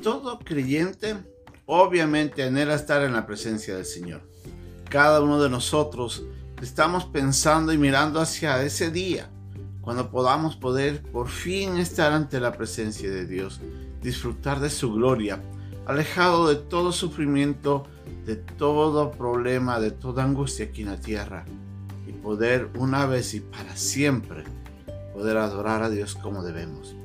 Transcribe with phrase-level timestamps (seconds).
[0.00, 1.16] todo creyente
[1.66, 4.22] obviamente anhela estar en la presencia del Señor.
[4.88, 6.24] Cada uno de nosotros
[6.60, 9.30] estamos pensando y mirando hacia ese día,
[9.80, 13.60] cuando podamos poder por fin estar ante la presencia de Dios,
[14.02, 15.40] disfrutar de su gloria,
[15.86, 17.86] alejado de todo sufrimiento,
[18.26, 21.44] de todo problema, de toda angustia aquí en la tierra,
[22.06, 24.44] y poder una vez y para siempre
[25.14, 26.96] poder adorar a Dios como debemos.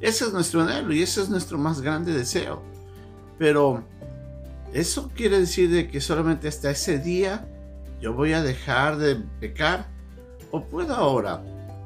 [0.00, 2.62] Ese es nuestro anhelo y ese es nuestro más grande deseo.
[3.38, 3.84] Pero
[4.74, 7.46] ¿Eso quiere decir de que solamente hasta ese día
[8.00, 9.86] yo voy a dejar de pecar?
[10.50, 11.40] ¿O puedo ahora,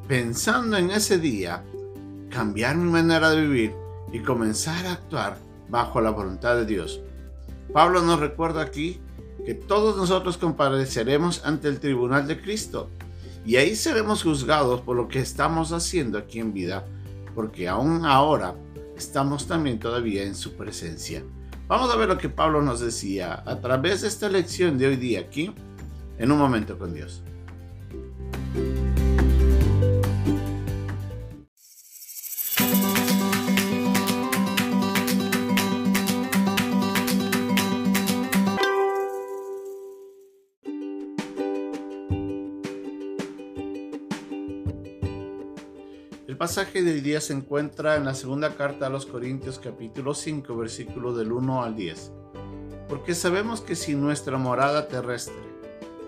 [0.08, 1.62] pensando en ese día,
[2.30, 3.74] cambiar mi manera de vivir
[4.10, 5.36] y comenzar a actuar
[5.68, 7.02] bajo la voluntad de Dios?
[7.74, 9.02] Pablo nos recuerda aquí
[9.44, 12.88] que todos nosotros compareceremos ante el tribunal de Cristo
[13.44, 16.86] y ahí seremos juzgados por lo que estamos haciendo aquí en vida,
[17.38, 18.56] porque aún ahora
[18.96, 21.22] estamos también todavía en su presencia.
[21.68, 24.96] Vamos a ver lo que Pablo nos decía a través de esta lección de hoy
[24.96, 25.54] día aquí,
[26.18, 27.22] en un momento con Dios.
[46.38, 51.12] Pasaje del día se encuentra en la segunda carta a los Corintios capítulo 5 versículo
[51.12, 52.12] del 1 al 10.
[52.88, 55.34] Porque sabemos que si nuestra morada terrestre,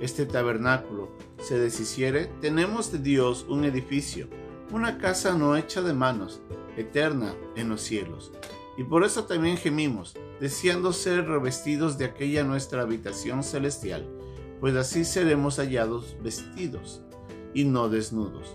[0.00, 1.08] este tabernáculo,
[1.42, 4.28] se deshiciere, tenemos de Dios un edificio,
[4.70, 6.40] una casa no hecha de manos,
[6.76, 8.30] eterna en los cielos.
[8.78, 14.08] Y por eso también gemimos, deseando ser revestidos de aquella nuestra habitación celestial,
[14.60, 17.02] pues así seremos hallados vestidos
[17.52, 18.54] y no desnudos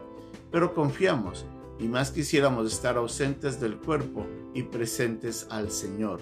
[0.51, 1.45] pero confiamos
[1.79, 6.21] y más quisiéramos estar ausentes del cuerpo y presentes al Señor.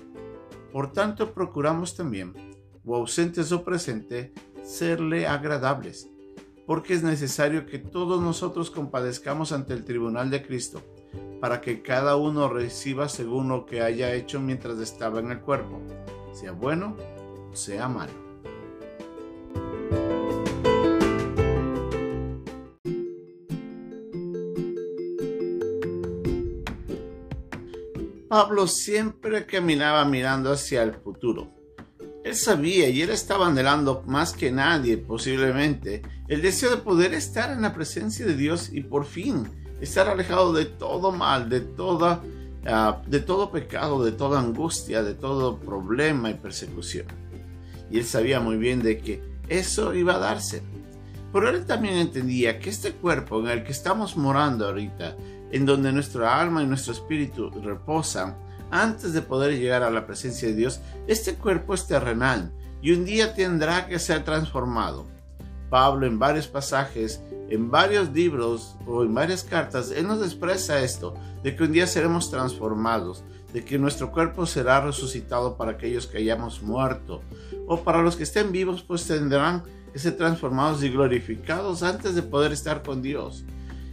[0.72, 2.34] Por tanto, procuramos también,
[2.86, 4.32] o ausentes o presentes,
[4.64, 6.10] serle agradables,
[6.66, 10.82] porque es necesario que todos nosotros compadezcamos ante el tribunal de Cristo,
[11.42, 15.82] para que cada uno reciba según lo que haya hecho mientras estaba en el cuerpo,
[16.32, 16.96] sea bueno
[17.52, 18.29] o sea malo.
[28.42, 31.52] Pablo siempre caminaba mirando hacia el futuro.
[32.24, 37.52] Él sabía y él estaba anhelando más que nadie posiblemente el deseo de poder estar
[37.52, 39.46] en la presencia de Dios y por fin
[39.82, 42.24] estar alejado de todo mal, de toda
[42.66, 47.08] ah, de todo pecado, de toda angustia, de todo problema y persecución.
[47.92, 50.64] Y él sabía muy bien de que eso iba a darse.
[51.34, 55.18] Pero él también entendía que este cuerpo en el que estamos morando ahorita
[55.52, 58.38] en donde nuestra alma y nuestro espíritu reposan,
[58.72, 62.52] antes de poder llegar a la presencia de Dios, este cuerpo es terrenal
[62.82, 65.08] y un día tendrá que ser transformado.
[65.70, 71.16] Pablo en varios pasajes, en varios libros o en varias cartas, él nos expresa esto,
[71.44, 73.24] de que un día seremos transformados,
[73.54, 77.22] de que nuestro cuerpo será resucitado para aquellos que hayamos muerto,
[77.68, 82.22] o para los que estén vivos, pues tendrán que ser transformados y glorificados antes de
[82.22, 83.44] poder estar con Dios.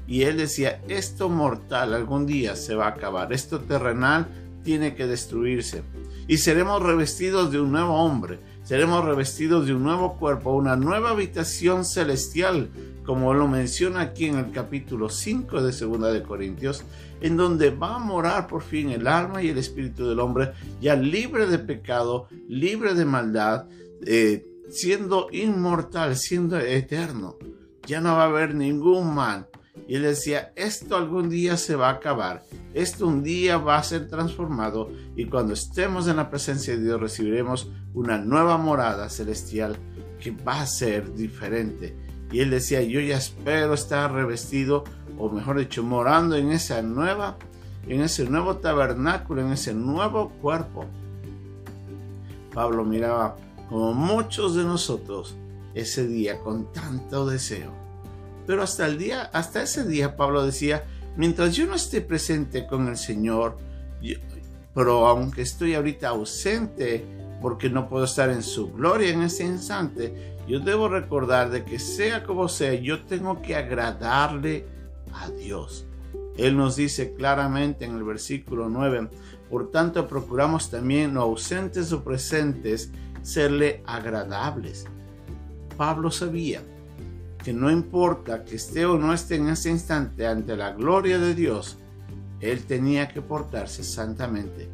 [0.07, 4.29] Y él decía, esto mortal algún día se va a acabar, esto terrenal
[4.63, 5.83] tiene que destruirse.
[6.29, 11.11] Y seremos revestidos de un nuevo hombre, seremos revestidos de un nuevo cuerpo, una nueva
[11.11, 12.69] habitación celestial,
[13.05, 16.83] como lo menciona aquí en el capítulo 5 de Segunda de Corintios,
[17.21, 20.97] en donde va a morar por fin el alma y el espíritu del hombre, ya
[20.97, 23.67] libre de pecado, libre de maldad,
[24.05, 27.37] eh, siendo inmortal, siendo eterno.
[27.87, 29.47] Ya no va a haber ningún mal,
[29.89, 32.43] y él decía, esto algún día se va a acabar,
[32.75, 37.01] esto un día va a ser transformado y cuando estemos en la presencia de Dios
[37.01, 39.77] recibiremos una nueva morada celestial
[40.21, 41.97] que va a ser diferente.
[42.33, 44.83] Y él decía, yo ya espero estar revestido,
[45.17, 47.37] o mejor dicho, morando en esa nueva,
[47.87, 50.87] en ese nuevo tabernáculo, en ese nuevo cuerpo.
[52.53, 53.37] Pablo miraba
[53.69, 55.37] como muchos de nosotros
[55.75, 57.86] ese día con tanto deseo
[58.47, 60.85] pero hasta el día, hasta ese día Pablo decía,
[61.17, 63.59] mientras yo no esté presente con el Señor,
[64.75, 67.05] pero aunque estoy ahorita ausente
[67.43, 71.79] porque no puedo estar en su gloria en ese instante, yo debo recordar de que
[71.79, 74.67] sea como sea, yo tengo que agradarle
[75.13, 75.87] a Dios.
[76.37, 79.09] Él nos dice claramente en el versículo 9,
[79.51, 82.91] por tanto procuramos también, no ausentes o presentes,
[83.23, 84.87] serle agradables.
[85.77, 86.63] Pablo sabía
[87.47, 91.33] que no importa que esté o no esté en ese instante ante la gloria de
[91.33, 91.77] Dios,
[92.41, 94.69] él tenía que portarse santamente.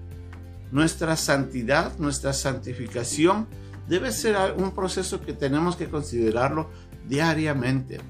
[0.71, 3.47] Nuestra santidad, nuestra santificación
[3.91, 6.71] debe ser un proceso que tenemos que considerarlo
[7.07, 8.01] diariamente.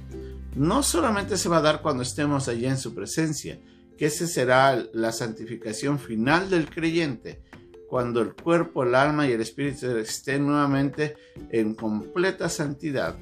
[0.54, 3.58] No solamente se va a dar cuando estemos allí en su presencia,
[3.98, 7.42] que esa será la santificación final del creyente,
[7.88, 11.16] cuando el cuerpo, el alma y el espíritu estén nuevamente
[11.50, 13.16] en completa santidad,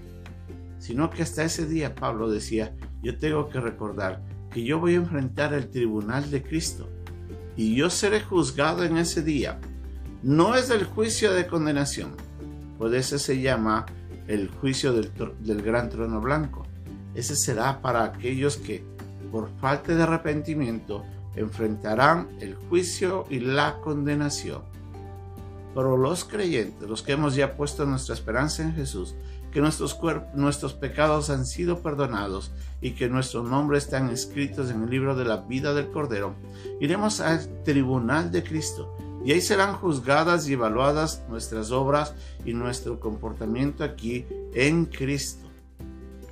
[0.80, 4.96] sino que hasta ese día Pablo decía, yo tengo que recordar que yo voy a
[4.96, 6.88] enfrentar el tribunal de Cristo
[7.56, 9.60] y yo seré juzgado en ese día.
[10.22, 12.12] No es el juicio de condenación,
[12.78, 13.86] pues ese se llama
[14.26, 16.66] el juicio del, del gran trono blanco.
[17.14, 18.84] Ese será para aquellos que,
[19.30, 21.04] por falta de arrepentimiento,
[21.36, 24.62] enfrentarán el juicio y la condenación.
[25.74, 29.14] Pero los creyentes, los que hemos ya puesto nuestra esperanza en Jesús,
[29.52, 29.98] que nuestros,
[30.34, 35.24] nuestros pecados han sido perdonados y que nuestros nombres están escritos en el libro de
[35.24, 36.34] la vida del Cordero,
[36.80, 42.14] iremos al tribunal de Cristo y ahí serán juzgadas y evaluadas nuestras obras
[42.44, 44.24] y nuestro comportamiento aquí
[44.54, 45.48] en Cristo.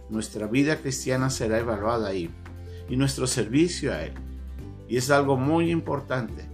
[0.08, 2.30] Nuestra vida cristiana será evaluada ahí
[2.88, 4.12] y nuestro servicio a Él.
[4.88, 6.48] Y es algo muy importante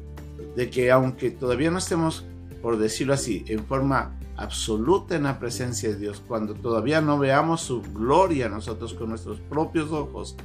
[0.56, 2.24] de que aunque todavía no estemos,
[2.60, 7.62] por decirlo así, en forma absoluta en la presencia de Dios, cuando todavía no veamos
[7.62, 10.36] su gloria nosotros con nuestros propios ojos,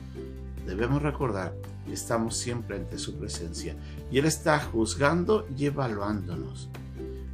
[0.66, 1.56] debemos recordar
[1.86, 3.76] que estamos siempre ante su presencia
[4.12, 6.70] y Él está juzgando y evaluándonos.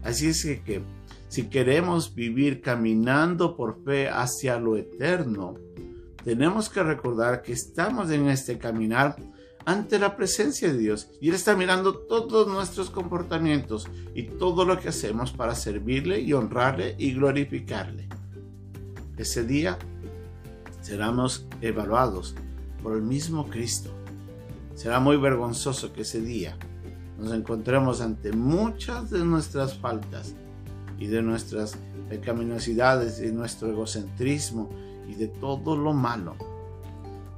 [0.04, 0.84] Así es que,
[1.28, 5.56] si queremos vivir caminando por fe hacia lo eterno,
[6.24, 9.16] tenemos que recordar que estamos en este caminar
[9.66, 14.80] ante la presencia de Dios y Él está mirando todos nuestros comportamientos y todo lo
[14.80, 18.08] que hacemos para servirle y honrarle y glorificarle.
[19.18, 19.78] Ese día
[20.82, 22.36] seremos evaluados
[22.84, 23.90] por el mismo Cristo.
[24.76, 26.58] Será muy vergonzoso que ese día
[27.18, 30.36] nos encontremos ante muchas de nuestras faltas
[31.00, 31.78] y de nuestras
[32.10, 34.70] pecaminosidades y nuestro egocentrismo
[35.08, 36.36] y de todo lo malo.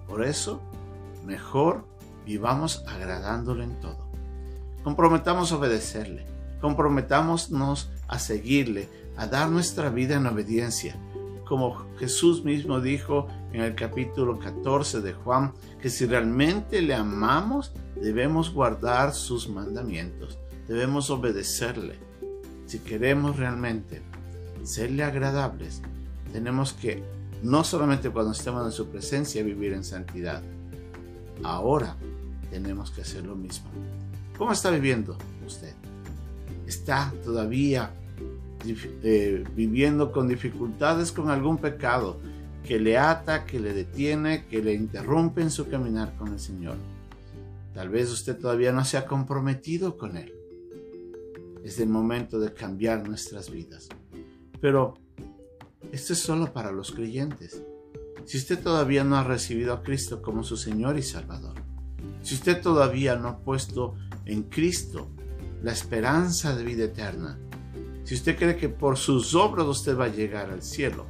[0.08, 0.62] Por eso,
[1.26, 1.86] mejor
[2.28, 3.98] vivamos agradándole en todo.
[4.84, 6.26] Comprometamos a obedecerle,
[6.60, 10.96] comprometámonos a seguirle, a dar nuestra vida en obediencia,
[11.48, 17.72] como Jesús mismo dijo en el capítulo 14 de Juan, que si realmente le amamos,
[17.96, 20.38] debemos guardar sus mandamientos,
[20.68, 21.96] debemos obedecerle.
[22.66, 24.02] Si queremos realmente
[24.64, 25.82] serle agradables,
[26.34, 27.02] tenemos que
[27.42, 30.44] no solamente cuando estemos en su presencia vivir en santidad,
[31.44, 31.95] ahora
[32.50, 33.68] tenemos que hacer lo mismo.
[34.38, 35.74] ¿Cómo está viviendo usted?
[36.66, 37.92] ¿Está todavía
[38.66, 42.19] eh, viviendo con dificultades con algún pecado
[42.63, 46.75] que le ata, que le detiene, que le interrumpe en su caminar con el Señor?
[47.74, 50.33] Tal vez usted todavía no se ha comprometido con Él.
[51.64, 53.90] Es el momento de cambiar nuestras vidas.
[54.59, 54.95] Pero
[55.92, 57.62] esto es solo para los creyentes.
[58.28, 61.56] Si usted todavía no ha recibido a Cristo como su Señor y Salvador,
[62.22, 65.10] si usted todavía no ha puesto en Cristo
[65.64, 67.40] la esperanza de vida eterna,
[68.04, 71.06] si usted cree que por sus obras usted va a llegar al cielo,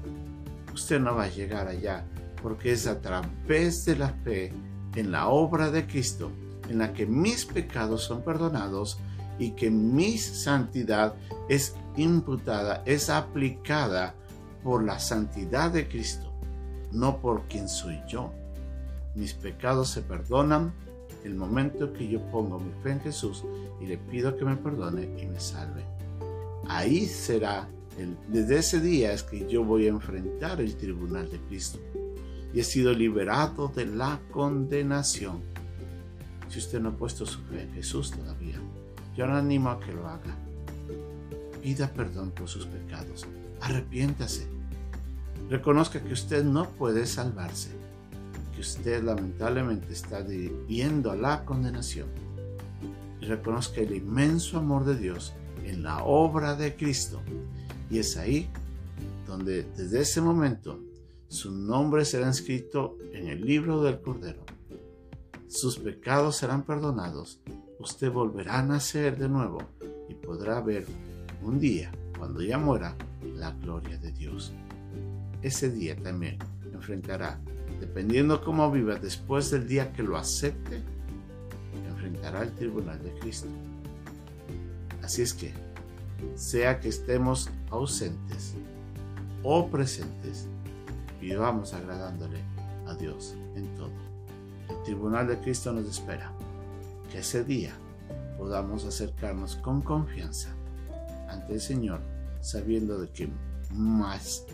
[0.72, 2.06] usted no va a llegar allá,
[2.44, 4.54] porque es a través de la fe
[4.96, 6.32] en la obra de Cristo
[6.70, 9.00] en la que mis pecados son perdonados
[9.40, 11.16] y que mi santidad
[11.50, 14.14] es imputada, es aplicada
[14.64, 16.27] por la santidad de Cristo,
[16.92, 18.32] no por quien soy yo.
[19.16, 20.74] Mis pecados se perdonan
[21.24, 23.44] el momento que yo pongo mi fe en Jesús
[23.82, 25.84] y le pido que me perdone y me salve.
[26.68, 27.68] Ahí será,
[27.98, 31.80] el, desde ese día es que yo voy a enfrentar el tribunal de Cristo
[32.54, 35.42] y he sido liberado de la condenación.
[36.50, 38.60] Si usted no ha puesto su fe en Jesús todavía,
[39.16, 40.36] yo le animo a que lo haga.
[41.62, 43.26] Pida perdón por sus pecados.
[43.62, 44.57] Arrepiéntase.
[45.50, 47.70] Reconozca que usted no puede salvarse
[48.54, 50.22] que usted lamentablemente está
[50.68, 52.08] viendo a la condenación
[53.28, 55.34] reconozca el inmenso amor de Dios
[55.66, 57.22] en la obra de Cristo.
[57.90, 58.50] Y es ahí
[59.26, 60.80] donde desde ese momento
[61.28, 64.46] su nombre será escrito en el libro del Cordero.
[65.48, 67.40] Sus pecados serán perdonados
[67.80, 69.60] usted volverá a nacer de nuevo
[70.10, 70.86] y podrá ver
[71.44, 72.96] un día, cuando ya muera,
[73.36, 74.52] la gloria de Dios.
[75.48, 76.38] Ese día también
[76.74, 77.40] enfrentará,
[77.80, 80.84] dependiendo cómo viva después del día que lo acepte,
[81.88, 83.48] enfrentará el tribunal de Cristo.
[85.02, 85.54] Así es que,
[86.36, 88.56] sea que estemos ausentes
[89.42, 90.48] o presentes,
[91.22, 92.42] vivamos agradándole
[92.86, 93.94] a Dios en todo.
[94.70, 96.30] El tribunal de Cristo nos espera.
[97.10, 97.72] Que ese día
[98.38, 100.50] podamos acercarnos con confianza
[101.30, 102.02] ante el Señor,
[102.42, 103.30] sabiendo de que
[103.72, 104.46] más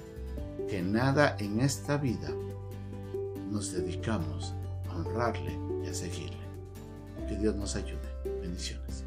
[0.69, 2.29] que nada en esta vida
[3.51, 4.53] nos dedicamos
[4.89, 6.37] a honrarle y a seguirle.
[7.27, 7.99] Que Dios nos ayude.
[8.41, 9.03] Bendiciones.